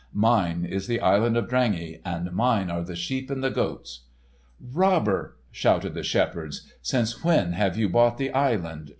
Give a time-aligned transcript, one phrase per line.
[0.13, 4.05] Mine is the Island of Drangey, and mine are the sheep and the goats."
[4.59, 8.89] "Robber!" shouted the shepherds, "since when have you bought the island?